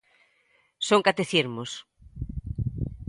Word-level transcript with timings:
Son 0.87 1.05
catecismos. 1.07 1.71